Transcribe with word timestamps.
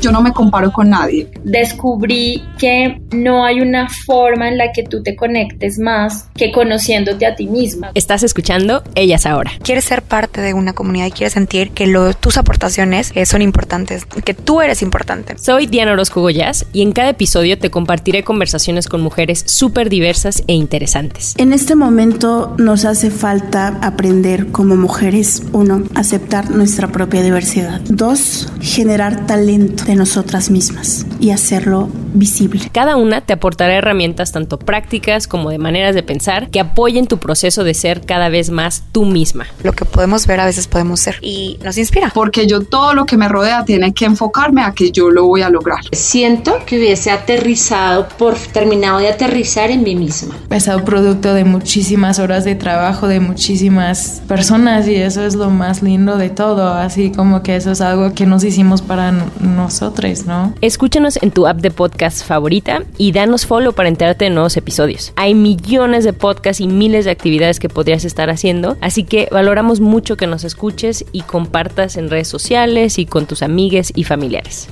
yo 0.00 0.12
no 0.12 0.22
me 0.22 0.32
comparo 0.32 0.72
con 0.72 0.90
nadie. 0.90 1.28
Descubrí 1.44 2.42
que 2.58 3.00
no 3.12 3.44
hay 3.44 3.60
una 3.60 3.88
forma 3.88 4.48
en 4.48 4.58
la 4.58 4.72
que 4.72 4.82
tú 4.82 5.02
te 5.02 5.16
conectes 5.16 5.78
más 5.78 6.28
que 6.34 6.52
conociéndote 6.52 7.26
a 7.26 7.34
ti 7.34 7.46
misma. 7.46 7.90
Estás 7.94 8.22
escuchando 8.22 8.82
Ellas 8.94 9.26
Ahora. 9.26 9.52
Quieres 9.62 9.84
ser 9.84 10.02
parte 10.02 10.40
de 10.40 10.54
una 10.54 10.72
comunidad 10.72 11.06
y 11.06 11.10
quieres 11.10 11.32
sentir 11.32 11.70
que 11.70 11.86
lo, 11.86 12.14
tus 12.14 12.36
aportaciones 12.36 13.12
eh, 13.14 13.26
son 13.26 13.42
importantes, 13.42 14.04
que 14.04 14.34
tú 14.34 14.60
eres 14.60 14.82
importante. 14.82 15.36
Soy 15.38 15.66
Diana 15.66 15.92
Orozco 15.92 16.20
Goyas 16.20 16.66
y 16.72 16.82
en 16.82 16.92
cada 16.92 17.10
episodio 17.10 17.58
te 17.58 17.70
compartiré 17.70 18.22
conversaciones 18.22 18.88
con 18.88 19.00
mujeres 19.00 19.44
súper 19.46 19.88
diversas 19.88 20.42
e 20.46 20.54
interesantes. 20.54 21.34
En 21.38 21.52
este 21.52 21.74
momento 21.74 22.54
nos 22.58 22.84
hace 22.84 23.10
falta 23.10 23.78
aprender 23.82 24.48
como 24.48 24.76
mujeres, 24.76 25.42
uno, 25.52 25.82
aceptar 25.94 26.50
nuestra 26.50 26.88
propia 26.88 27.22
diversidad. 27.22 27.80
Dos, 27.88 28.52
generar 28.60 29.26
talento 29.26 29.85
de 29.86 29.94
nosotras 29.94 30.50
mismas 30.50 31.06
y 31.20 31.30
hacerlo 31.30 31.88
visible. 32.18 32.70
Cada 32.72 32.96
una 32.96 33.20
te 33.20 33.32
aportará 33.32 33.74
herramientas 33.74 34.32
tanto 34.32 34.58
prácticas 34.58 35.26
como 35.26 35.50
de 35.50 35.58
maneras 35.58 35.94
de 35.94 36.02
pensar 36.02 36.50
que 36.50 36.60
apoyen 36.60 37.06
tu 37.06 37.18
proceso 37.18 37.64
de 37.64 37.74
ser 37.74 38.02
cada 38.02 38.28
vez 38.28 38.50
más 38.50 38.84
tú 38.92 39.04
misma. 39.04 39.46
Lo 39.62 39.72
que 39.72 39.84
podemos 39.84 40.26
ver 40.26 40.40
a 40.40 40.44
veces 40.44 40.66
podemos 40.66 41.00
ser 41.00 41.18
y 41.20 41.58
nos 41.62 41.78
inspira. 41.78 42.10
Porque 42.14 42.46
yo 42.46 42.60
todo 42.60 42.94
lo 42.94 43.06
que 43.06 43.16
me 43.16 43.28
rodea 43.28 43.64
tiene 43.64 43.92
que 43.92 44.04
enfocarme 44.04 44.62
a 44.62 44.72
que 44.72 44.90
yo 44.90 45.10
lo 45.10 45.26
voy 45.26 45.42
a 45.42 45.50
lograr. 45.50 45.80
Siento 45.92 46.58
que 46.66 46.78
hubiese 46.78 47.10
aterrizado 47.10 48.08
por 48.18 48.36
terminado 48.36 48.98
de 48.98 49.08
aterrizar 49.08 49.70
en 49.70 49.82
mí 49.82 49.94
misma. 49.94 50.36
Es 50.50 50.68
un 50.68 50.84
producto 50.84 51.34
de 51.34 51.44
muchísimas 51.44 52.18
horas 52.18 52.44
de 52.44 52.54
trabajo 52.54 53.06
de 53.08 53.20
muchísimas 53.20 54.22
personas 54.26 54.88
y 54.88 54.96
eso 54.96 55.24
es 55.24 55.34
lo 55.34 55.50
más 55.50 55.82
lindo 55.82 56.16
de 56.16 56.30
todo, 56.30 56.72
así 56.72 57.10
como 57.10 57.42
que 57.42 57.56
eso 57.56 57.72
es 57.72 57.80
algo 57.80 58.14
que 58.14 58.26
nos 58.26 58.44
hicimos 58.44 58.82
para 58.82 59.12
nosotros, 59.40 60.26
¿no? 60.26 60.54
Escúchanos 60.60 61.18
en 61.22 61.30
tu 61.30 61.46
app 61.46 61.58
de 61.58 61.70
favorita 62.10 62.82
y 62.98 63.12
danos 63.12 63.46
follow 63.46 63.72
para 63.72 63.88
enterarte 63.88 64.26
de 64.26 64.30
nuevos 64.30 64.56
episodios. 64.56 65.12
Hay 65.16 65.34
millones 65.34 66.04
de 66.04 66.12
podcasts 66.12 66.60
y 66.60 66.68
miles 66.68 67.04
de 67.04 67.10
actividades 67.10 67.60
que 67.60 67.68
podrías 67.68 68.04
estar 68.04 68.30
haciendo, 68.30 68.76
así 68.80 69.04
que 69.04 69.28
valoramos 69.30 69.80
mucho 69.80 70.16
que 70.16 70.26
nos 70.26 70.44
escuches 70.44 71.04
y 71.12 71.22
compartas 71.22 71.96
en 71.96 72.10
redes 72.10 72.28
sociales 72.28 72.98
y 72.98 73.06
con 73.06 73.26
tus 73.26 73.42
amigues 73.42 73.92
y 73.94 74.04
familiares. 74.04 74.68